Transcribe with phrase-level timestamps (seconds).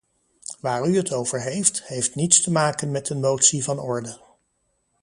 [0.59, 4.19] Waar u het over heeft, heeft niets te maken met een motie van orde.